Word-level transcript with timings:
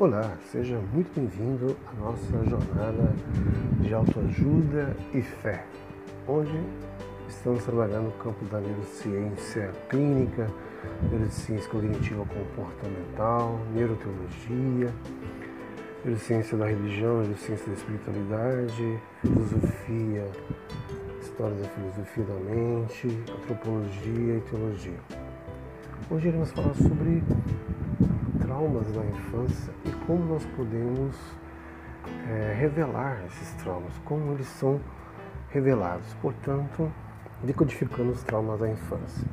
Olá, 0.00 0.34
seja 0.50 0.80
muito 0.94 1.14
bem-vindo 1.14 1.76
à 1.86 1.92
nossa 2.00 2.32
jornada 2.48 3.12
de 3.82 3.92
autoajuda 3.92 4.96
e 5.12 5.20
fé. 5.20 5.62
Hoje 6.26 6.58
estamos 7.28 7.62
trabalhando 7.64 8.06
no 8.06 8.12
campo 8.12 8.42
da 8.46 8.60
neurociência 8.60 9.70
clínica, 9.90 10.46
neurociência 11.10 11.68
cognitiva 11.68 12.24
comportamental, 12.24 13.60
neuroteologia, 13.74 14.90
neurociência 16.02 16.56
da 16.56 16.64
religião, 16.64 17.20
neurociência 17.20 17.66
da 17.66 17.74
espiritualidade, 17.74 18.98
filosofia, 19.20 20.26
história 21.20 21.56
da 21.56 21.68
filosofia 21.68 22.24
da 22.24 22.34
mente, 22.50 23.06
antropologia 23.38 24.36
e 24.38 24.40
teologia. 24.50 24.98
Hoje 26.10 26.28
iremos 26.28 26.50
falar 26.52 26.72
sobre 26.72 27.22
traumas 28.50 28.90
da 28.90 29.04
infância 29.04 29.72
e 29.84 29.92
como 30.06 30.24
nós 30.24 30.44
podemos 30.56 31.16
é, 32.28 32.52
revelar 32.58 33.22
esses 33.26 33.52
traumas, 33.62 33.92
como 34.04 34.32
eles 34.32 34.48
são 34.48 34.80
revelados, 35.50 36.12
portanto, 36.14 36.90
decodificando 37.44 38.10
os 38.10 38.24
traumas 38.24 38.58
da 38.58 38.68
infância. 38.68 39.24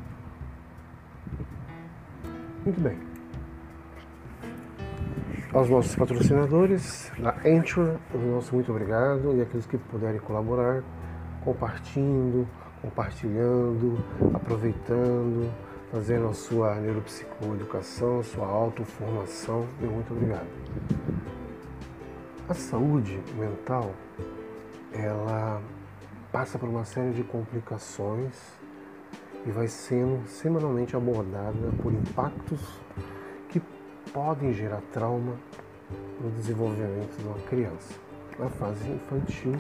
Muito 2.64 2.80
bem. 2.80 3.00
Aos 5.52 5.68
nossos 5.68 5.96
patrocinadores, 5.96 7.12
da 7.18 7.36
Anchor, 7.44 7.96
o 8.14 8.18
nosso 8.20 8.54
muito 8.54 8.70
obrigado 8.72 9.36
e 9.36 9.42
aqueles 9.42 9.66
que 9.66 9.80
puderem 9.80 10.20
colaborar, 10.20 10.84
compartilhando, 11.44 12.48
compartilhando, 12.84 13.98
aproveitando 14.36 15.52
fazendo 15.92 16.28
a 16.28 16.34
sua 16.34 16.76
neuropsicoeducação, 16.76 18.24
sua 18.24 18.48
autoformação. 18.48 19.66
Meu 19.80 19.92
muito 19.92 20.14
obrigado. 20.14 20.48
A 22.50 22.54
saúde 22.54 23.20
mental, 23.38 23.94
ela 24.92 25.62
passa 26.32 26.58
por 26.58 26.70
uma 26.70 26.86
série 26.86 27.12
de 27.12 27.24
complicações 27.24 28.36
e 29.46 29.52
vai 29.52 29.68
sendo 29.68 30.28
semanalmente 30.28 30.96
abordada 30.96 31.72
por 31.82 31.94
impactos 31.94 32.62
que 33.50 33.62
podem 34.12 34.54
gerar 34.54 34.82
trauma 34.92 35.36
no 36.22 36.30
desenvolvimento 36.32 37.18
de 37.18 37.26
uma 37.26 37.40
criança, 37.48 37.94
na 38.38 38.50
fase 38.50 38.90
infantil, 38.90 39.54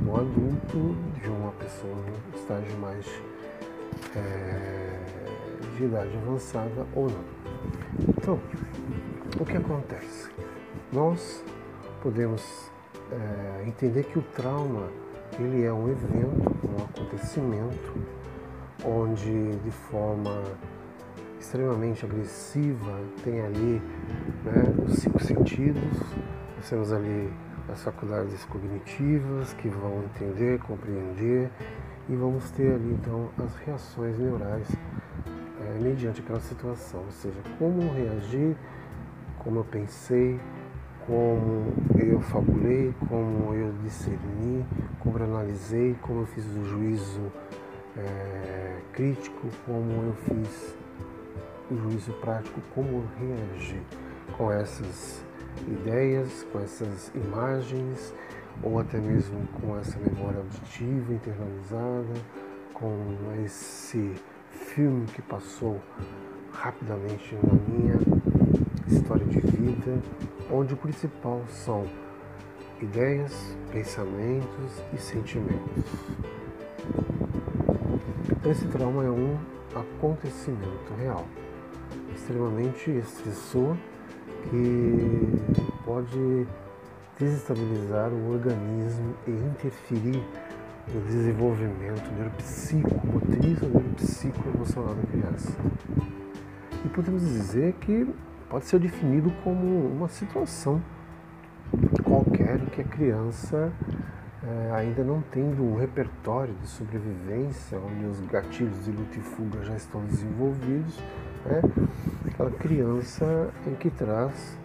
no 0.00 0.16
adulto, 0.16 0.94
de 1.22 1.30
uma 1.30 1.52
pessoa 1.52 1.94
no 1.94 2.38
estágio 2.38 2.76
mais 2.78 3.06
é, 4.14 5.21
de 5.82 5.86
idade 5.86 6.16
avançada 6.16 6.86
ou 6.94 7.08
não. 7.10 7.24
Então, 8.16 8.38
o 9.40 9.44
que 9.44 9.56
acontece? 9.56 10.30
Nós 10.92 11.44
podemos 12.00 12.70
é, 13.10 13.64
entender 13.66 14.04
que 14.04 14.18
o 14.18 14.22
trauma 14.22 14.88
ele 15.38 15.64
é 15.64 15.72
um 15.72 15.88
evento, 15.90 16.54
um 16.64 16.84
acontecimento 16.84 17.94
onde 18.84 19.56
de 19.58 19.70
forma 19.70 20.42
extremamente 21.40 22.04
agressiva 22.04 23.00
tem 23.24 23.40
ali 23.40 23.82
né, 24.44 24.84
os 24.86 24.98
cinco 24.98 25.22
sentidos, 25.22 25.98
nós 26.56 26.68
temos 26.68 26.92
ali 26.92 27.32
as 27.68 27.82
faculdades 27.82 28.44
cognitivas 28.44 29.52
que 29.54 29.68
vão 29.68 30.04
entender, 30.04 30.60
compreender 30.60 31.50
e 32.08 32.14
vamos 32.14 32.50
ter 32.50 32.74
ali 32.74 32.92
então 32.92 33.30
as 33.38 33.54
reações 33.56 34.18
neurais 34.18 34.68
é, 35.72 35.78
mediante 35.82 36.20
aquela 36.20 36.40
situação, 36.40 37.00
ou 37.00 37.10
seja, 37.10 37.38
como 37.58 37.92
reagir, 37.92 38.56
como 39.38 39.60
eu 39.60 39.64
pensei, 39.64 40.38
como 41.06 41.72
eu 41.98 42.20
fabulei, 42.20 42.94
como 43.08 43.54
eu 43.54 43.72
discerni, 43.82 44.64
como 45.00 45.18
eu 45.18 45.24
analisei, 45.24 45.96
como 46.02 46.20
eu 46.20 46.26
fiz 46.26 46.44
o 46.46 46.64
juízo 46.64 47.32
é, 47.96 48.78
crítico, 48.92 49.48
como 49.66 50.02
eu 50.02 50.14
fiz 50.24 50.76
o 51.70 51.76
juízo 51.76 52.12
prático, 52.14 52.60
como 52.74 52.88
eu 52.88 53.04
reagi 53.18 53.80
com 54.36 54.50
essas 54.52 55.24
ideias, 55.66 56.46
com 56.52 56.60
essas 56.60 57.10
imagens, 57.14 58.14
ou 58.62 58.78
até 58.78 58.98
mesmo 58.98 59.46
com 59.60 59.76
essa 59.78 59.98
memória 59.98 60.38
auditiva 60.38 61.12
internalizada, 61.12 62.14
com 62.74 63.16
esse 63.44 64.14
filme 64.52 65.06
que 65.06 65.22
passou 65.22 65.80
rapidamente 66.52 67.34
na 67.42 67.54
minha 67.68 67.98
história 68.86 69.26
de 69.26 69.40
vida, 69.40 69.98
onde 70.50 70.74
o 70.74 70.76
principal 70.76 71.42
são 71.48 71.86
ideias, 72.80 73.56
pensamentos 73.70 74.82
e 74.92 74.98
sentimentos. 74.98 75.84
Então, 78.30 78.52
esse 78.52 78.66
trauma 78.68 79.04
é 79.04 79.10
um 79.10 79.38
acontecimento 79.74 80.92
real, 80.98 81.24
extremamente 82.14 82.90
estressor, 82.90 83.76
que 84.50 85.62
pode 85.84 86.46
desestabilizar 87.18 88.12
o 88.12 88.32
organismo 88.32 89.14
e 89.26 89.30
interferir 89.30 90.22
no 90.94 91.00
desenvolvimento 91.02 92.10
neuropsicomotriz 92.16 93.62
ou 93.62 93.68
neuropsicoemocional 93.70 94.94
da 94.94 95.02
criança. 95.02 95.56
E 96.84 96.88
podemos 96.88 97.22
dizer 97.22 97.72
que 97.74 98.06
pode 98.48 98.66
ser 98.66 98.78
definido 98.78 99.32
como 99.42 99.86
uma 99.86 100.08
situação 100.08 100.82
qualquer 102.04 102.60
em 102.60 102.66
que 102.66 102.82
a 102.82 102.84
criança 102.84 103.72
é, 104.44 104.72
ainda 104.74 105.02
não 105.02 105.22
tendo 105.30 105.62
um 105.62 105.76
repertório 105.76 106.52
de 106.60 106.66
sobrevivência, 106.66 107.78
onde 107.78 108.04
os 108.04 108.20
gatilhos 108.26 108.84
de 108.84 108.90
luta 108.90 109.16
e 109.16 109.20
fuga 109.20 109.64
já 109.64 109.74
estão 109.74 110.04
desenvolvidos, 110.04 110.98
né? 111.46 111.62
aquela 112.28 112.50
criança 112.50 113.50
em 113.66 113.74
que 113.74 113.88
traz 113.88 114.58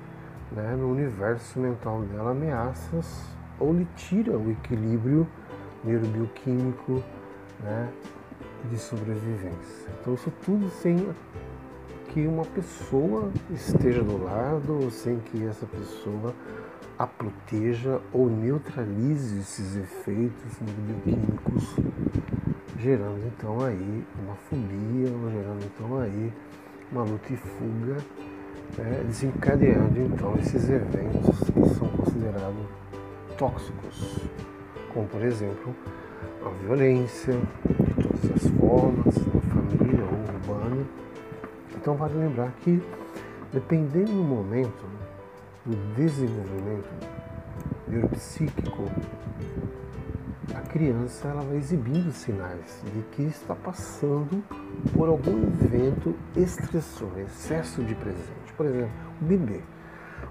né, 0.51 0.75
no 0.75 0.91
universo 0.91 1.59
mental 1.59 2.01
dela 2.01 2.31
ameaças 2.31 3.23
ou 3.59 3.73
lhe 3.73 3.87
tira 3.95 4.37
o 4.37 4.51
equilíbrio 4.51 5.27
neurobioquímico 5.83 7.03
né, 7.61 7.89
de 8.69 8.77
sobrevivência. 8.77 9.89
Então 10.01 10.13
isso 10.13 10.31
tudo 10.43 10.69
sem 10.69 11.07
que 12.09 12.25
uma 12.25 12.45
pessoa 12.45 13.31
esteja 13.51 14.03
do 14.03 14.23
lado, 14.23 14.89
sem 14.91 15.19
que 15.19 15.45
essa 15.45 15.65
pessoa 15.65 16.33
a 16.97 17.05
proteja 17.05 18.01
ou 18.11 18.27
neutralize 18.27 19.39
esses 19.39 19.75
efeitos 19.75 20.53
neuroquímicos, 20.59 21.75
gerando 22.79 23.27
então 23.27 23.63
aí 23.63 24.03
uma 24.23 24.35
fobia, 24.35 25.31
gerando 25.31 25.65
então 25.65 25.99
aí 25.99 26.33
uma 26.91 27.03
luta 27.03 27.31
e 27.31 27.37
fuga, 27.37 27.97
né, 28.77 29.03
desencadeando 29.05 29.99
então 29.99 30.35
esses 30.39 30.69
eventos 30.69 31.39
que 31.39 31.75
são 31.75 31.87
considerados 31.89 32.65
tóxicos 33.37 34.27
como 34.93 35.07
por 35.07 35.21
exemplo 35.23 35.75
a 36.45 36.49
violência 36.63 37.33
de 37.33 37.93
todas 37.95 38.31
as 38.35 38.51
formas, 38.59 39.15
na 39.27 39.41
família 39.41 40.03
ou 40.03 40.35
urbana. 40.35 40.85
Então 41.75 41.95
vale 41.95 42.15
lembrar 42.15 42.51
que 42.61 42.81
dependendo 43.51 44.11
do 44.11 44.23
momento 44.23 44.85
do 45.65 45.75
desenvolvimento 45.95 46.89
neuropsíquico, 47.87 48.85
a 50.55 50.61
criança 50.61 51.27
ela 51.27 51.41
vai 51.41 51.57
exibindo 51.57 52.11
sinais 52.11 52.81
de 52.93 53.01
que 53.11 53.23
está 53.23 53.55
passando 53.55 54.43
por 54.93 55.09
algum 55.09 55.43
evento 55.63 56.15
estressor, 56.35 57.09
excesso 57.19 57.83
de 57.83 57.95
presente. 57.95 58.53
Por 58.55 58.65
exemplo, 58.65 58.91
o 59.21 59.25
bebê 59.25 59.61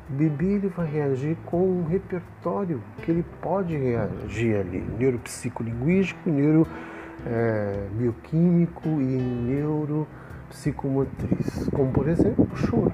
bebê 0.08 0.54
ele 0.54 0.68
vai 0.68 0.86
reagir 0.86 1.36
com 1.46 1.80
um 1.80 1.84
repertório 1.84 2.80
que 3.02 3.10
ele 3.10 3.24
pode 3.40 3.76
reagir 3.76 4.56
ali, 4.56 4.80
neuropsicolinguístico, 4.98 6.30
neurobioquímico 6.30 8.88
é, 8.88 9.02
e 9.02 9.20
neuropsicomotriz, 9.46 11.68
como 11.72 11.90
por 11.92 12.08
exemplo 12.08 12.48
o 12.52 12.56
choro. 12.56 12.92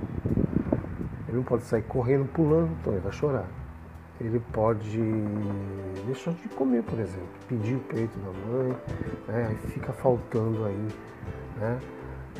Ele 1.28 1.36
não 1.36 1.44
pode 1.44 1.64
sair 1.64 1.82
correndo, 1.82 2.24
pulando, 2.26 2.70
então 2.80 2.92
ele 2.92 3.02
vai 3.02 3.12
chorar. 3.12 3.46
Ele 4.20 4.40
pode 4.52 5.00
deixar 6.06 6.32
de 6.32 6.48
comer, 6.50 6.82
por 6.82 6.98
exemplo, 6.98 7.28
pedir 7.48 7.74
o 7.74 7.80
peito 7.80 8.18
da 8.18 8.30
mãe, 8.46 8.76
né? 9.28 9.46
aí 9.48 9.56
fica 9.70 9.92
faltando 9.92 10.64
aí 10.64 10.88
né? 11.58 11.78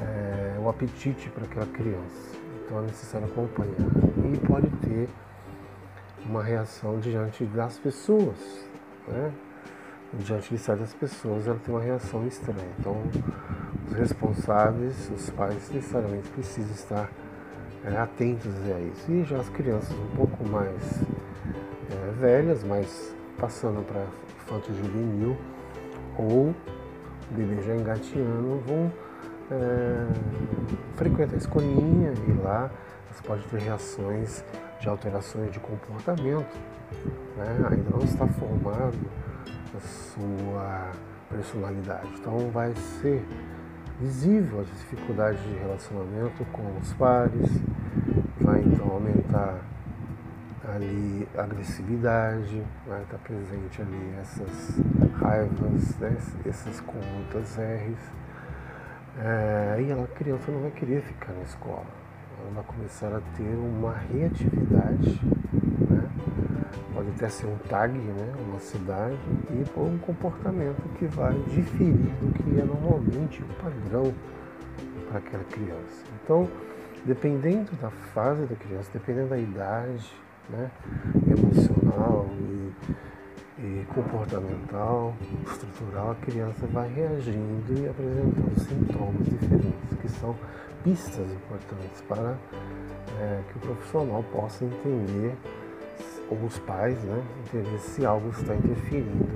É, 0.00 0.56
o 0.58 0.68
apetite 0.68 1.28
para 1.30 1.44
aquela 1.44 1.66
criança 1.66 2.41
então 2.64 2.78
é 2.78 2.82
necessário 2.82 3.26
acompanhar. 3.26 3.74
E 4.32 4.38
pode 4.46 4.68
ter 4.78 5.08
uma 6.24 6.42
reação 6.42 6.98
diante 6.98 7.44
das 7.44 7.78
pessoas, 7.78 8.66
né? 9.08 9.32
Diante 10.14 10.50
de 10.50 10.58
certas 10.58 10.92
pessoas, 10.92 11.46
ela 11.46 11.58
tem 11.64 11.74
uma 11.74 11.82
reação 11.82 12.26
estranha. 12.26 12.68
Então, 12.78 13.02
os 13.86 13.92
responsáveis, 13.94 15.10
os 15.10 15.30
pais, 15.30 15.70
necessariamente 15.70 16.28
precisam 16.28 16.72
estar 16.72 17.10
é, 17.84 17.96
atentos 17.96 18.52
a 18.70 18.80
isso. 18.80 19.10
E 19.10 19.24
já 19.24 19.38
as 19.38 19.48
crianças 19.48 19.96
um 19.96 20.16
pouco 20.16 20.46
mais 20.46 21.02
é, 21.90 22.12
velhas, 22.20 22.62
mas 22.62 23.14
passando 23.38 23.82
para 23.86 24.04
infanto 24.36 24.72
juvenil 24.74 25.36
ou 26.18 26.54
bebê 27.30 27.62
já 27.62 27.74
engateando, 27.74 28.62
vão 28.66 28.92
é, 29.52 30.06
frequentar 30.96 31.34
a 31.34 31.38
escolinha 31.38 32.12
e 32.26 32.32
lá 32.42 32.70
você 33.10 33.22
pode 33.26 33.44
ter 33.44 33.60
reações 33.60 34.44
de 34.80 34.88
alterações 34.88 35.52
de 35.52 35.60
comportamento. 35.60 36.56
Né? 37.36 37.66
Ainda 37.70 37.90
não 37.90 38.04
está 38.04 38.26
formado 38.26 38.98
a 39.76 39.80
sua 39.80 40.90
personalidade. 41.28 42.08
Então 42.18 42.50
vai 42.50 42.74
ser 42.74 43.24
visível 44.00 44.60
as 44.60 44.66
dificuldades 44.66 45.42
de 45.42 45.54
relacionamento 45.58 46.44
com 46.46 46.78
os 46.78 46.92
pares, 46.94 47.50
vai 48.40 48.60
então 48.60 48.90
aumentar 48.90 49.58
ali 50.74 51.28
a 51.36 51.42
agressividade, 51.42 52.62
vai 52.86 53.02
estar 53.02 53.18
presente 53.18 53.82
ali 53.82 54.14
essas 54.20 54.80
raivas, 55.14 55.96
né, 55.98 56.16
essas 56.46 56.80
condutas 56.80 57.56
R's. 57.56 58.21
É, 59.18 59.82
e 59.82 59.90
ela, 59.90 60.04
a 60.04 60.08
criança 60.08 60.50
não 60.50 60.62
vai 60.62 60.70
querer 60.70 61.02
ficar 61.02 61.32
na 61.32 61.42
escola, 61.42 61.84
ela 62.40 62.50
vai 62.54 62.64
começar 62.64 63.08
a 63.08 63.20
ter 63.36 63.54
uma 63.54 63.92
reatividade, 63.92 65.20
né, 65.90 66.10
pode 66.94 67.10
até 67.10 67.28
ser 67.28 67.46
um 67.46 67.56
tag, 67.68 67.92
né, 67.92 68.32
uma 68.48 68.58
cidade, 68.58 69.18
e 69.50 69.64
por 69.70 69.82
um 69.82 69.98
comportamento 69.98 70.82
que 70.98 71.06
vai 71.06 71.34
diferir 71.50 71.92
do 71.92 72.32
que 72.32 72.58
é 72.58 72.64
normalmente 72.64 73.42
o 73.42 73.46
padrão 73.62 74.14
para 75.08 75.18
aquela 75.18 75.44
criança. 75.44 76.04
Então, 76.24 76.48
dependendo 77.04 77.70
da 77.80 77.90
fase 77.90 78.46
da 78.46 78.56
criança, 78.56 78.90
dependendo 78.92 79.28
da 79.28 79.38
idade 79.38 80.10
né, 80.48 80.70
emocional 81.26 82.26
e, 82.40 82.72
e 83.58 83.84
comportamental, 83.94 85.14
estrutural, 85.46 86.12
a 86.12 86.14
criança 86.16 86.66
vai 86.68 86.88
reagindo 86.92 87.78
e 87.78 87.88
apresentando 87.88 88.60
sintomas 88.60 89.26
diferentes, 89.26 89.98
que 90.00 90.08
são 90.08 90.34
pistas 90.82 91.26
importantes 91.30 92.00
para 92.02 92.36
é, 93.20 93.42
que 93.50 93.58
o 93.58 93.60
profissional 93.60 94.22
possa 94.32 94.64
entender 94.64 95.36
ou 96.30 96.46
os 96.46 96.58
pais, 96.60 96.98
né, 97.04 97.22
entender 97.46 97.78
se 97.78 98.06
algo 98.06 98.30
está 98.30 98.54
interferindo 98.54 99.28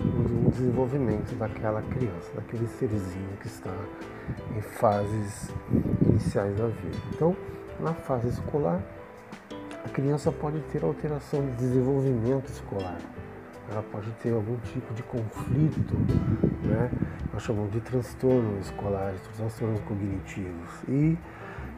no 0.00 0.50
desenvolvimento 0.50 1.34
daquela 1.36 1.82
criança, 1.82 2.32
daquele 2.34 2.66
serzinho 2.68 3.36
que 3.40 3.46
está 3.46 3.74
em 4.56 4.60
fases 4.62 5.50
iniciais 6.06 6.56
da 6.56 6.68
vida. 6.68 6.96
Então, 7.14 7.36
na 7.78 7.92
fase 7.92 8.28
escolar, 8.28 8.80
a 9.84 9.88
criança 9.90 10.32
pode 10.32 10.60
ter 10.72 10.82
alteração 10.82 11.44
de 11.44 11.52
desenvolvimento 11.52 12.48
escolar, 12.48 12.98
ela 13.70 13.82
pode 13.82 14.10
ter 14.22 14.32
algum 14.32 14.56
tipo 14.58 14.94
de 14.94 15.02
conflito, 15.02 15.94
né? 16.64 16.90
nós 17.32 17.42
chamamos 17.42 17.70
de 17.70 17.80
transtornos 17.80 18.66
escolares, 18.66 19.20
transtornos 19.36 19.80
cognitivos. 19.80 20.82
E 20.88 21.18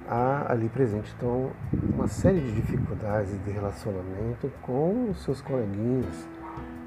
há 0.09 0.53
ali 0.53 0.69
presente, 0.69 1.13
então, 1.17 1.51
uma 1.73 2.07
série 2.07 2.41
de 2.41 2.53
dificuldades 2.53 3.33
de 3.45 3.51
relacionamento 3.51 4.51
com 4.63 5.11
os 5.11 5.23
seus 5.23 5.41
coleguinhas 5.41 6.29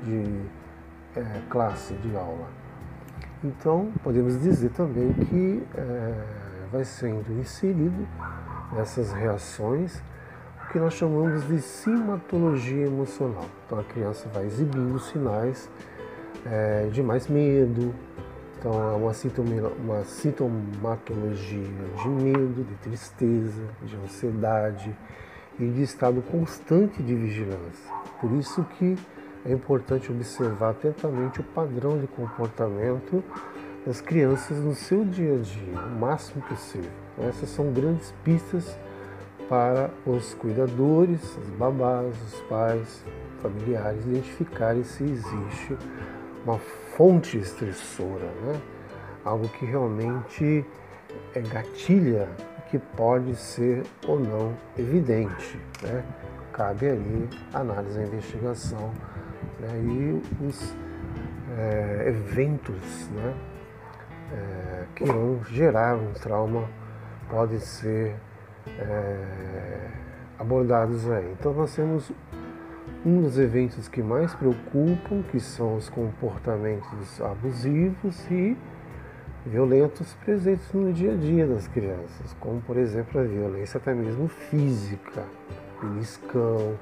de 0.04 0.42
é, 1.16 1.42
classe, 1.50 1.94
de 1.96 2.16
aula. 2.16 2.48
Então, 3.44 3.92
podemos 4.02 4.42
dizer 4.42 4.70
também 4.70 5.12
que 5.14 5.64
é, 5.76 6.14
vai 6.72 6.86
sendo 6.86 7.30
inserido 7.40 8.08
essas 8.78 9.12
reações 9.12 10.02
que 10.74 10.80
nós 10.80 10.96
chamamos 10.96 11.48
de 11.48 11.62
simatologia 11.62 12.88
emocional. 12.88 13.46
Então, 13.64 13.80
a 13.80 13.84
criança 13.84 14.28
vai 14.34 14.48
exibindo 14.48 14.98
sinais 14.98 15.70
é, 16.48 16.90
de 16.92 17.04
mais 17.04 17.28
medo, 17.28 17.94
então 18.58 18.74
é 18.74 18.96
uma, 18.96 19.12
uma 19.80 20.04
sintomatologia 20.04 21.60
de 22.02 22.10
medo, 22.10 22.64
de 22.64 22.74
tristeza, 22.78 23.62
de 23.84 23.96
ansiedade 23.98 24.98
e 25.60 25.68
de 25.68 25.84
estado 25.84 26.24
constante 26.24 27.04
de 27.04 27.14
vigilância. 27.14 27.94
Por 28.20 28.32
isso 28.32 28.64
que 28.80 28.98
é 29.46 29.52
importante 29.52 30.12
observar 30.12 30.72
atentamente 30.72 31.40
o 31.40 31.44
padrão 31.44 32.00
de 32.00 32.08
comportamento 32.08 33.24
das 33.86 34.02
crianças 34.02 34.58
no 34.58 34.74
seu 34.74 35.06
dia 35.06 35.36
a 35.36 35.38
dia, 35.38 35.80
o 35.86 36.00
máximo 36.00 36.42
possível. 36.42 36.90
Então, 37.14 37.30
essas 37.30 37.50
são 37.50 37.72
grandes 37.72 38.12
pistas 38.24 38.76
para 39.54 39.92
os 40.04 40.34
cuidadores, 40.34 41.38
os 41.38 41.50
babás, 41.50 42.16
os 42.24 42.42
pais, 42.50 43.06
familiares 43.40 44.04
identificarem 44.04 44.84
se 44.84 45.04
existe 45.04 45.78
uma 46.44 46.58
fonte 46.98 47.38
estressora, 47.38 48.32
né? 48.42 48.60
algo 49.24 49.48
que 49.50 49.64
realmente 49.64 50.66
é 51.36 51.40
gatilha, 51.40 52.28
que 52.72 52.80
pode 52.80 53.36
ser 53.36 53.84
ou 54.08 54.20
não 54.20 54.58
evidente. 54.76 55.60
Né? 55.84 56.04
Cabe 56.52 56.90
ali 56.90 57.30
análise, 57.54 58.00
a 58.00 58.04
investigação 58.08 58.92
né? 59.60 59.70
e 59.84 60.44
os 60.48 60.76
é, 61.60 62.06
eventos 62.08 63.08
né? 63.12 63.36
É, 64.32 64.86
que 64.96 65.06
vão 65.06 65.44
gerar 65.44 65.96
um 65.96 66.12
trauma 66.14 66.68
podem 67.30 67.60
ser 67.60 68.16
é, 68.68 69.88
abordados 70.40 71.10
aí. 71.10 71.32
Então 71.40 71.54
nós 71.54 71.76
temos 71.76 72.12
um 73.06 73.22
dos 73.22 73.38
eventos 73.38 73.88
que 73.88 74.02
mais 74.02 74.34
preocupam, 74.34 75.24
que 75.32 75.40
são 75.40 75.76
os 75.76 75.90
comportamentos 75.90 77.22
abusivos 77.22 78.26
e 78.32 78.58
violentos 79.46 80.14
presentes 80.24 80.72
no 80.74 80.94
dia 80.94 81.14
a 81.14 81.16
dia 81.16 81.46
das 81.46 81.68
crianças, 81.68 82.34
como 82.40 82.62
por 82.62 82.78
exemplo 82.78 83.20
a 83.20 83.24
violência 83.24 83.78
até 83.78 83.94
mesmo 83.94 84.28
física, 84.30 85.24
beliscão, 85.82 86.78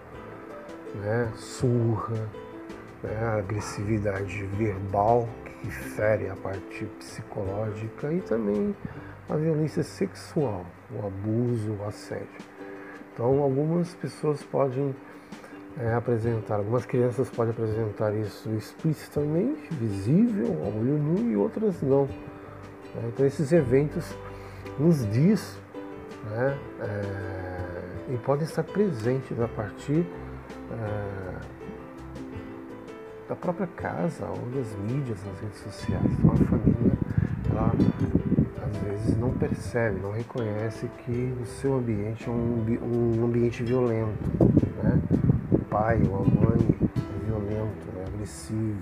né, 0.95 1.31
surra, 1.36 2.30
né, 3.01 3.39
agressividade 3.39 4.45
verbal 4.57 5.27
que 5.62 5.72
fere 5.72 6.30
a 6.30 6.36
parte 6.36 6.86
psicológica 7.00 8.12
e 8.13 8.22
também 8.22 8.75
a 9.31 9.38
violência 9.38 9.81
sexual, 9.81 10.66
o 10.92 11.07
abuso, 11.07 11.72
o 11.72 11.86
assédio. 11.88 12.27
Então 13.13 13.41
algumas 13.41 13.96
pessoas 13.96 14.44
podem 14.44 14.94
é, 15.77 15.94
apresentar, 15.94 16.56
algumas 16.58 16.86
crianças 16.86 17.29
podem 17.29 17.51
apresentar 17.53 18.13
isso 18.13 18.50
explicitamente, 18.50 19.74
visível, 19.74 20.48
ao 20.65 20.74
olho 20.74 20.98
nu, 20.98 21.32
e 21.32 21.38
outras 21.38 21.82
não. 21.82 22.06
Né? 22.06 23.08
Então 23.08 23.25
esses 23.25 23.53
eventos 23.53 24.13
nos 24.77 25.10
diz 25.12 25.58
né, 26.29 26.58
é, 26.82 28.13
e 28.13 28.17
podem 28.17 28.44
estar 28.44 28.63
presentes 28.63 29.39
a 29.39 29.48
partir 29.48 30.06
é, 30.72 31.32
da 33.29 33.36
própria 33.38 33.67
casa 33.67 34.25
ou 34.25 34.46
das 34.53 34.75
mídias, 34.75 35.24
das 35.24 35.39
redes 35.39 35.60
sociais. 35.60 36.06
Então 36.06 36.32
a 36.32 36.36
família, 36.36 36.98
ela 37.50 37.72
não 39.22 39.32
percebe, 39.32 40.00
não 40.00 40.12
reconhece 40.12 40.90
que 41.06 41.34
o 41.40 41.46
seu 41.46 41.75
ambiente 41.75 42.28
é 42.28 42.32
um, 42.32 42.66
um 43.20 43.25
ambiente 43.25 43.63
violento. 43.63 44.30
Né? 44.84 45.00
pai 45.70 46.01
ou 46.10 46.18
a 46.18 46.24
mãe 46.24 46.68
é 46.84 47.25
violento, 47.25 47.88
é 47.98 48.04
agressivo, 48.08 48.75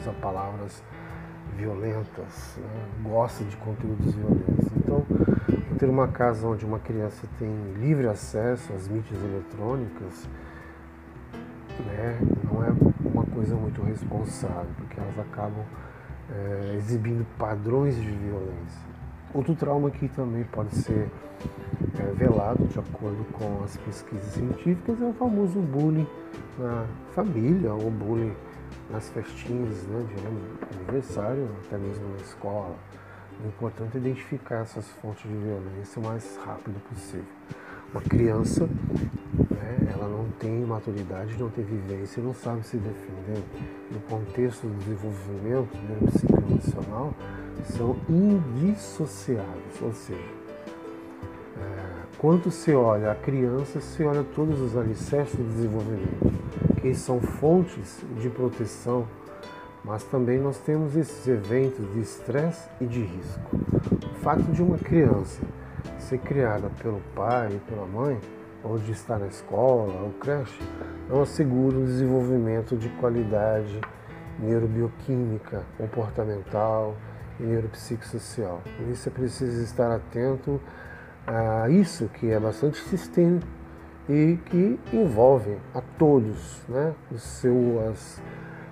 usa 0.00 0.12
palavras 0.20 0.82
violentas, 1.56 2.58
né? 2.58 2.86
gosta 3.04 3.44
de 3.44 3.56
conteúdos 3.58 4.14
violentos. 4.14 4.66
Então, 4.76 5.06
ter 5.78 5.88
uma 5.88 6.08
casa 6.08 6.46
onde 6.46 6.64
uma 6.64 6.80
criança 6.80 7.28
tem 7.38 7.48
livre 7.76 8.08
acesso 8.08 8.72
às 8.72 8.88
mídias 8.88 9.22
eletrônicas 9.22 10.28
né, 11.86 12.18
não 12.42 12.64
é 12.64 12.72
uma 13.04 13.24
coisa 13.24 13.54
muito 13.54 13.80
responsável, 13.82 14.70
porque 14.76 14.98
elas 14.98 15.18
acabam 15.20 15.64
é, 16.30 16.74
exibindo 16.76 17.24
padrões 17.38 17.94
de 17.94 18.10
violência. 18.10 18.97
Outro 19.34 19.54
trauma 19.54 19.90
que 19.90 20.08
também 20.08 20.44
pode 20.44 20.74
ser 20.74 21.10
é, 21.98 22.12
velado, 22.14 22.64
de 22.64 22.78
acordo 22.78 23.24
com 23.32 23.62
as 23.62 23.76
pesquisas 23.76 24.32
científicas, 24.32 25.00
é 25.00 25.04
o 25.04 25.12
famoso 25.12 25.60
bullying 25.60 26.06
na 26.58 26.86
família 27.14 27.72
ou 27.74 27.90
bullying 27.90 28.34
nas 28.90 29.08
festinhas 29.10 29.82
né, 29.84 30.04
de 30.08 30.76
aniversário, 30.76 31.48
até 31.64 31.76
mesmo 31.76 32.08
na 32.08 32.16
escola. 32.16 32.74
O 33.44 33.46
importante 33.46 33.96
é 33.96 34.00
identificar 34.00 34.62
essas 34.62 34.88
fontes 35.02 35.22
de 35.22 35.36
violência 35.36 36.00
o 36.00 36.04
mais 36.04 36.38
rápido 36.44 36.80
possível. 36.88 37.24
Uma 37.92 38.02
criança, 38.02 38.66
né, 38.66 39.92
ela 39.92 40.08
não 40.08 40.28
tem 40.38 40.60
maturidade, 40.64 41.36
não 41.38 41.48
tem 41.50 41.64
vivência, 41.64 42.22
não 42.22 42.34
sabe 42.34 42.66
se 42.66 42.76
defender. 42.76 43.42
No 43.90 44.00
contexto 44.00 44.66
do 44.66 44.78
desenvolvimento 44.78 45.68
neuropsicoemocional, 45.88 47.14
são 47.64 47.96
indissociáveis, 48.08 49.82
ou 49.82 49.92
seja, 49.92 50.38
quando 52.18 52.50
se 52.50 52.72
olha 52.72 53.12
a 53.12 53.14
criança, 53.14 53.80
se 53.80 54.02
olha 54.02 54.24
todos 54.34 54.60
os 54.60 54.76
alicerces 54.76 55.36
do 55.36 55.44
desenvolvimento, 55.44 56.32
que 56.80 56.92
são 56.92 57.20
fontes 57.20 58.00
de 58.20 58.28
proteção, 58.28 59.06
mas 59.84 60.02
também 60.02 60.38
nós 60.38 60.58
temos 60.58 60.96
esses 60.96 61.28
eventos 61.28 61.92
de 61.92 62.00
estresse 62.00 62.68
e 62.80 62.86
de 62.86 63.02
risco. 63.02 63.56
O 64.04 64.14
fato 64.18 64.42
de 64.50 64.60
uma 64.60 64.76
criança 64.78 65.40
ser 66.00 66.18
criada 66.18 66.68
pelo 66.82 67.00
pai 67.14 67.52
e 67.54 67.70
pela 67.70 67.86
mãe, 67.86 68.18
ou 68.64 68.78
de 68.78 68.90
estar 68.90 69.20
na 69.20 69.28
escola 69.28 70.02
ou 70.02 70.10
creche, 70.20 70.60
não 71.08 71.22
assegura 71.22 71.78
o 71.78 71.84
desenvolvimento 71.84 72.76
de 72.76 72.88
qualidade 72.88 73.80
neurobioquímica, 74.40 75.62
comportamental 75.76 76.96
e 77.38 77.42
neuropsicossocial. 77.42 78.62
Por 78.76 78.88
isso 78.88 79.08
é 79.08 79.12
preciso 79.12 79.62
estar 79.62 79.90
atento 79.94 80.60
a 81.26 81.68
isso 81.68 82.08
que 82.08 82.30
é 82.30 82.40
bastante 82.40 82.78
sistêmico 82.84 83.46
e 84.08 84.38
que 84.46 84.80
envolve 84.92 85.58
a 85.74 85.80
todos, 85.98 86.62
né, 86.68 86.94
os 87.12 87.22
seus 87.22 88.20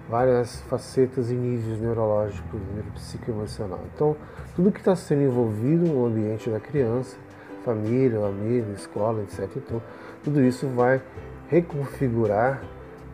várias 0.08 0.60
facetas 0.62 1.30
e 1.30 1.34
níveis 1.34 1.80
neurológicos, 1.80 2.60
neuropsicoemocional. 2.74 3.80
Então, 3.94 4.16
tudo 4.54 4.70
que 4.70 4.78
está 4.78 4.94
sendo 4.94 5.22
envolvido 5.22 5.84
no 5.84 6.06
ambiente 6.06 6.48
da 6.48 6.60
criança, 6.60 7.16
família, 7.64 8.24
amigo, 8.24 8.72
escola, 8.72 9.22
etc. 9.22 9.50
Então, 9.56 9.82
tudo 10.22 10.40
isso 10.42 10.68
vai 10.68 11.02
reconfigurar 11.48 12.62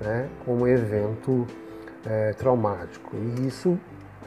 né, 0.00 0.28
como 0.44 0.68
evento 0.68 1.46
é, 2.04 2.32
traumático. 2.34 3.16
E 3.16 3.46
isso 3.46 3.78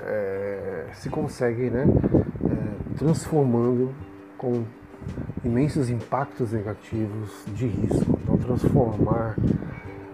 é, 0.04 0.86
se 0.94 1.10
consegue 1.10 1.70
né, 1.70 1.86
é, 1.86 2.98
transformando 2.98 3.94
com 4.38 4.64
imensos 5.44 5.90
impactos 5.90 6.52
negativos 6.52 7.44
de 7.48 7.68
risco. 7.68 8.20
Então, 8.24 8.38
transformar 8.38 9.36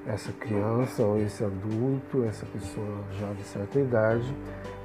essa 0.05 0.31
criança 0.33 1.03
ou 1.03 1.17
esse 1.19 1.43
adulto, 1.43 2.23
essa 2.25 2.45
pessoa 2.45 3.03
já 3.19 3.31
de 3.33 3.43
certa 3.43 3.79
idade, 3.79 4.35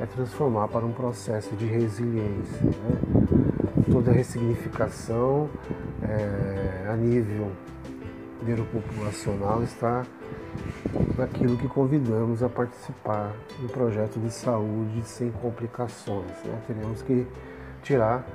é 0.01 0.07
transformar 0.07 0.69
para 0.69 0.85
um 0.85 0.93
processo 0.93 1.55
de 1.57 1.67
resiliência. 1.67 2.63
Né? 2.63 3.01
Toda 3.91 4.11
a 4.11 4.15
ressignificação 4.15 5.49
é, 6.03 6.89
a 6.89 6.97
nível 6.97 7.51
neuropopulacional 8.43 9.63
está 9.63 10.05
naquilo 11.17 11.57
que 11.57 11.69
convidamos 11.69 12.43
a 12.43 12.49
participar 12.49 13.33
do 13.61 13.69
projeto 13.69 14.19
de 14.19 14.31
saúde 14.31 15.03
sem 15.05 15.31
complicações. 15.31 16.31
Né? 16.45 16.61
Teremos 16.67 17.03
que 17.03 17.27
tirar 17.83 18.27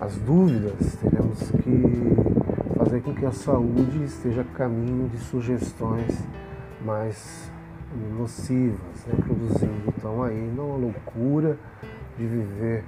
as 0.00 0.16
dúvidas, 0.16 0.96
teremos 0.96 1.50
que 1.50 2.78
fazer 2.78 3.00
com 3.00 3.14
que 3.14 3.26
a 3.26 3.32
saúde 3.32 4.04
esteja 4.04 4.42
a 4.42 4.56
caminho 4.56 5.08
de 5.08 5.18
sugestões 5.18 6.26
mais 6.84 7.50
nocivas, 8.16 9.06
né? 9.06 9.14
produzindo 9.24 9.94
então 9.96 10.22
aí 10.22 10.52
não 10.54 10.74
a 10.74 10.76
loucura 10.76 11.58
de 12.16 12.26
viver 12.26 12.84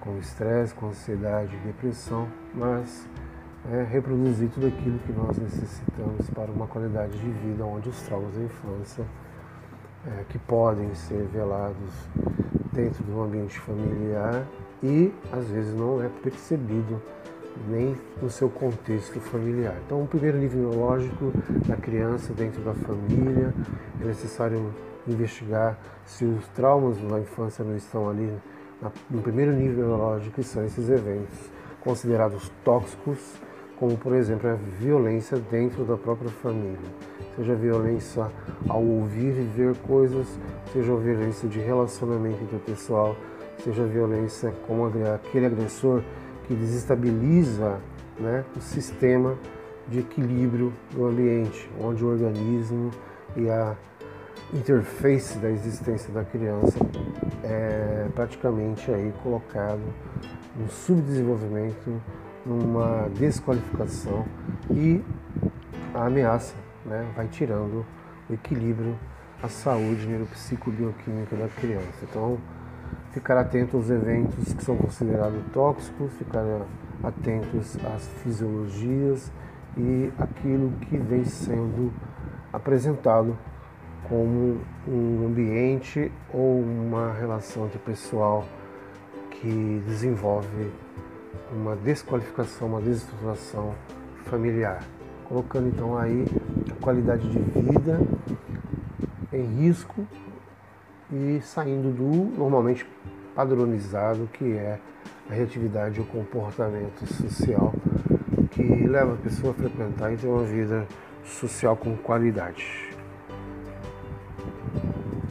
com 0.00 0.18
estresse, 0.18 0.72
com 0.74 0.86
ansiedade 0.88 1.54
e 1.54 1.66
depressão, 1.66 2.28
mas 2.54 3.06
é, 3.72 3.82
reproduzir 3.82 4.48
tudo 4.50 4.66
aquilo 4.66 4.98
que 5.00 5.12
nós 5.12 5.36
necessitamos 5.38 6.28
para 6.30 6.50
uma 6.50 6.66
qualidade 6.66 7.18
de 7.18 7.30
vida 7.30 7.64
onde 7.64 7.88
os 7.88 8.00
traumas 8.02 8.34
da 8.34 8.42
infância 8.42 9.04
é, 10.06 10.24
que 10.28 10.38
podem 10.38 10.94
ser 10.94 11.26
velados 11.32 11.90
dentro 12.72 13.02
do 13.04 13.20
ambiente 13.20 13.58
familiar 13.58 14.46
e 14.82 15.12
às 15.32 15.46
vezes 15.48 15.74
não 15.74 16.02
é 16.02 16.08
percebido 16.22 17.00
nem 17.68 17.96
no 18.20 18.28
seu 18.28 18.50
contexto 18.50 19.18
familiar. 19.18 19.74
Então, 19.84 20.02
o 20.02 20.06
primeiro 20.06 20.38
nível 20.38 20.60
neurológico 20.60 21.32
da 21.66 21.76
criança 21.76 22.32
dentro 22.34 22.62
da 22.62 22.74
família, 22.74 23.54
é 24.00 24.04
necessário 24.04 24.72
investigar 25.08 25.78
se 26.04 26.24
os 26.24 26.46
traumas 26.48 26.98
da 26.98 27.18
infância 27.18 27.64
não 27.64 27.76
estão 27.76 28.10
ali 28.10 28.30
no 29.10 29.22
primeiro 29.22 29.52
nível 29.52 29.86
neurológico, 29.86 30.34
que 30.34 30.42
são 30.42 30.64
esses 30.64 30.90
eventos 30.90 31.50
considerados 31.80 32.52
tóxicos, 32.62 33.40
como 33.76 33.96
por 33.96 34.14
exemplo 34.14 34.50
a 34.50 34.54
violência 34.54 35.38
dentro 35.50 35.84
da 35.84 35.96
própria 35.96 36.30
família, 36.30 36.78
seja 37.36 37.54
violência 37.54 38.30
ao 38.68 38.82
ouvir 38.82 39.36
e 39.38 39.50
ver 39.54 39.76
coisas, 39.78 40.26
seja 40.72 40.94
violência 40.96 41.48
de 41.48 41.58
relacionamento 41.58 42.42
interpessoal, 42.42 43.16
seja 43.62 43.84
violência 43.84 44.52
como 44.66 44.86
aquele 44.86 45.46
agressor 45.46 46.02
que 46.46 46.54
desestabiliza 46.54 47.78
né, 48.18 48.44
o 48.56 48.60
sistema 48.60 49.36
de 49.88 50.00
equilíbrio 50.00 50.72
do 50.92 51.06
ambiente, 51.06 51.70
onde 51.80 52.04
o 52.04 52.08
organismo 52.08 52.90
e 53.36 53.48
a 53.48 53.76
interface 54.52 55.38
da 55.38 55.50
existência 55.50 56.12
da 56.12 56.24
criança 56.24 56.78
é 57.42 58.08
praticamente 58.14 58.90
aí 58.90 59.12
colocado 59.22 59.82
no 60.56 60.68
subdesenvolvimento, 60.70 62.00
numa 62.46 63.08
desqualificação 63.18 64.24
e 64.70 65.02
a 65.92 66.06
ameaça 66.06 66.54
né, 66.84 67.04
vai 67.16 67.26
tirando 67.26 67.84
o 68.30 68.32
equilíbrio, 68.32 68.96
a 69.42 69.48
saúde 69.48 70.06
neuropsicobioquímica 70.06 71.36
da 71.36 71.48
criança. 71.48 72.04
Então, 72.04 72.38
ficar 73.10 73.36
atento 73.38 73.76
aos 73.76 73.90
eventos 73.90 74.52
que 74.52 74.64
são 74.64 74.76
considerados 74.76 75.42
tóxicos, 75.52 76.12
ficar 76.14 76.44
atentos 77.02 77.76
às 77.84 78.06
fisiologias 78.22 79.32
e 79.76 80.12
aquilo 80.18 80.70
que 80.82 80.96
vem 80.96 81.24
sendo 81.24 81.92
apresentado 82.52 83.36
como 84.08 84.60
um 84.86 85.26
ambiente 85.26 86.10
ou 86.32 86.60
uma 86.60 87.12
relação 87.12 87.66
interpessoal 87.66 88.44
que 89.30 89.82
desenvolve 89.86 90.70
uma 91.52 91.76
desqualificação, 91.76 92.68
uma 92.68 92.80
desestruturação 92.80 93.74
familiar, 94.24 94.82
colocando 95.24 95.68
então 95.68 95.96
aí 95.96 96.24
a 96.70 96.82
qualidade 96.82 97.28
de 97.28 97.38
vida 97.38 98.00
em 99.32 99.44
risco 99.62 100.06
e 101.12 101.40
saindo 101.42 101.90
do 101.90 102.38
normalmente 102.38 102.86
padronizado 103.34 104.28
que 104.32 104.56
é 104.56 104.78
a 105.30 105.34
reatividade 105.34 105.98
e 105.98 106.02
o 106.02 106.06
comportamento 106.06 107.06
social 107.06 107.72
que 108.50 108.62
leva 108.86 109.14
a 109.14 109.16
pessoa 109.16 109.52
a 109.52 109.54
frequentar 109.54 110.12
e 110.12 110.16
ter 110.16 110.26
uma 110.26 110.44
vida 110.44 110.86
social 111.24 111.76
com 111.76 111.96
qualidade. 111.96 112.90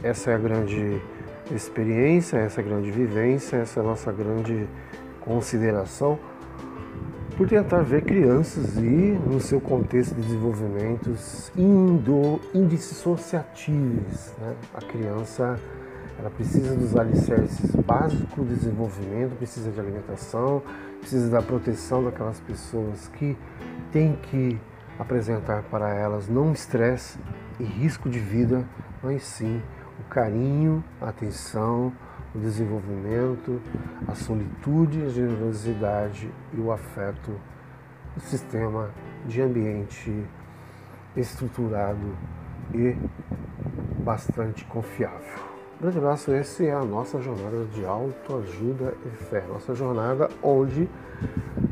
Essa 0.02 0.30
é 0.30 0.34
a 0.34 0.38
grande 0.38 1.02
experiência, 1.50 2.36
essa 2.38 2.60
é 2.60 2.64
a 2.64 2.66
grande 2.66 2.90
vivência, 2.90 3.56
essa 3.56 3.80
é 3.80 3.82
a 3.82 3.86
nossa 3.86 4.12
grande 4.12 4.68
consideração 5.26 6.18
por 7.36 7.46
tentar 7.46 7.82
ver 7.82 8.02
crianças 8.02 8.78
e 8.78 9.18
no 9.26 9.40
seu 9.40 9.60
contexto 9.60 10.14
de 10.14 10.22
desenvolvimento 10.22 11.14
indo 11.54 12.40
indissociativos. 12.54 14.32
Né? 14.38 14.54
A 14.72 14.80
criança 14.80 15.60
ela 16.18 16.30
precisa 16.30 16.74
dos 16.74 16.96
alicerces 16.96 17.76
básicos 17.76 18.34
do 18.34 18.44
desenvolvimento, 18.44 19.36
precisa 19.36 19.70
de 19.70 19.78
alimentação, 19.78 20.62
precisa 21.00 21.28
da 21.28 21.42
proteção 21.42 22.02
daquelas 22.02 22.40
pessoas 22.40 23.08
que 23.08 23.36
têm 23.92 24.16
que 24.16 24.58
apresentar 24.98 25.62
para 25.64 25.94
elas 25.94 26.26
não 26.26 26.52
estresse 26.52 27.18
e 27.60 27.64
risco 27.64 28.08
de 28.08 28.18
vida, 28.18 28.64
mas 29.02 29.24
sim 29.24 29.60
o 30.00 30.04
carinho, 30.08 30.82
a 31.02 31.10
atenção, 31.10 31.92
o 32.36 32.40
desenvolvimento, 32.40 33.60
a 34.06 34.14
solitude, 34.14 35.02
a 35.02 35.08
generosidade 35.08 36.30
e 36.52 36.60
o 36.60 36.70
afeto, 36.70 37.32
o 38.16 38.20
sistema 38.20 38.90
de 39.26 39.40
ambiente 39.40 40.24
estruturado 41.16 42.14
e 42.74 42.94
bastante 44.02 44.64
confiável. 44.66 45.46
Grande 45.80 45.98
abraço, 45.98 46.32
essa 46.32 46.64
é 46.64 46.72
a 46.72 46.84
nossa 46.84 47.20
jornada 47.20 47.64
de 47.66 47.84
autoajuda 47.84 48.94
e 49.04 49.10
fé. 49.24 49.44
Nossa 49.48 49.74
jornada 49.74 50.28
onde 50.42 50.88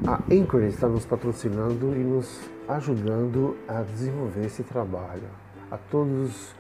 a 0.07 0.21
Anchor 0.31 0.63
está 0.65 0.89
nos 0.89 1.07
patrocinando 1.07 1.95
e 1.95 2.05
nos 2.05 2.41
ajudando 2.69 3.57
a 3.67 3.83
desenvolver 3.83 4.45
esse 4.45 4.63
trabalho. 4.63 5.29
A 5.71 5.79
todos 5.79 6.55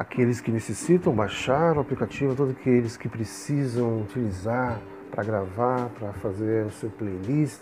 aqueles 0.00 0.40
que 0.40 0.50
necessitam 0.50 1.12
baixar 1.12 1.76
o 1.76 1.80
aplicativo, 1.80 2.34
todos 2.34 2.56
aqueles 2.56 2.96
que 2.96 3.06
precisam 3.06 4.00
utilizar 4.00 4.80
para 5.10 5.22
gravar, 5.22 5.90
para 5.90 6.10
fazer 6.14 6.64
o 6.64 6.70
seu 6.70 6.88
playlist, 6.88 7.60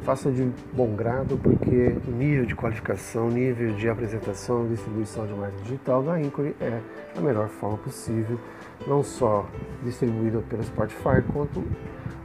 faça 0.00 0.32
de 0.32 0.50
bom 0.72 0.96
grado, 0.96 1.36
porque 1.36 1.94
o 2.06 2.10
nível 2.10 2.46
de 2.46 2.54
qualificação, 2.54 3.28
nível 3.28 3.74
de 3.74 3.86
apresentação, 3.86 4.66
distribuição 4.66 5.26
de 5.26 5.34
marketing 5.34 5.62
digital 5.64 6.02
da 6.02 6.18
Inquiry 6.18 6.56
é 6.58 6.80
a 7.14 7.20
melhor 7.20 7.48
forma 7.48 7.76
possível, 7.76 8.40
não 8.86 9.02
só 9.02 9.46
distribuída 9.84 10.40
pela 10.48 10.62
Spotify, 10.62 11.20
quanto 11.30 11.62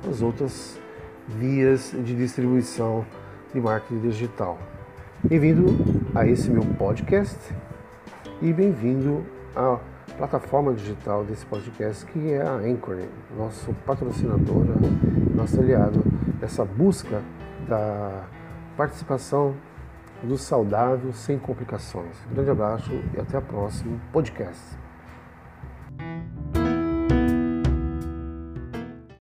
as 0.09 0.21
outras 0.21 0.79
vias 1.27 1.91
de 1.91 2.15
distribuição 2.15 3.05
de 3.53 3.59
marketing 3.59 3.99
digital. 3.99 4.57
Bem-vindo 5.21 5.65
a 6.15 6.25
esse 6.25 6.49
meu 6.49 6.63
podcast 6.77 7.37
e 8.41 8.53
bem-vindo 8.53 9.32
à 9.55 9.79
plataforma 10.17 10.73
digital 10.73 11.23
desse 11.23 11.45
podcast 11.45 12.05
que 12.05 12.33
é 12.33 12.41
a 12.41 12.53
Anchor, 12.53 12.97
nosso 13.37 13.73
patrocinador, 13.85 14.65
nosso 15.33 15.59
aliado 15.59 16.03
nessa 16.39 16.65
busca 16.65 17.21
da 17.67 18.23
participação 18.75 19.55
do 20.23 20.37
saudável 20.37 21.11
sem 21.13 21.37
complicações. 21.37 22.15
Um 22.29 22.35
grande 22.35 22.51
abraço 22.51 22.91
e 23.15 23.19
até 23.19 23.37
o 23.37 23.41
próximo 23.41 23.99
podcast. 24.11 24.82